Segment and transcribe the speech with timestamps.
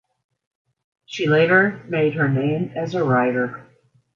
[1.05, 3.67] She later made her name as a writer.